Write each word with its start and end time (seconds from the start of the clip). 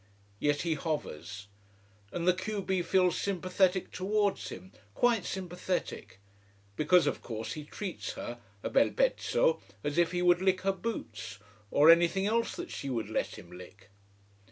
Yet 0.39 0.63
he 0.63 0.73
hovers. 0.73 1.45
And 2.11 2.27
the 2.27 2.33
q 2.33 2.63
b 2.63 2.81
feels 2.81 3.15
sympathetic 3.21 3.91
towards 3.91 4.49
him: 4.49 4.71
quite 4.95 5.25
sympathetic. 5.25 6.19
Because 6.75 7.05
of 7.05 7.21
course 7.21 7.53
he 7.53 7.63
treats 7.65 8.13
her 8.13 8.39
a 8.63 8.71
bel 8.71 8.89
pezzo 8.89 9.61
as 9.83 9.99
if 9.99 10.11
he 10.11 10.23
would 10.23 10.41
lick 10.41 10.61
her 10.61 10.71
boots, 10.73 11.37
or 11.69 11.91
anything 11.91 12.25
else 12.25 12.55
that 12.55 12.71
she 12.71 12.89
would 12.89 13.11
let 13.11 13.37
him 13.37 13.51
lick. 13.51 13.91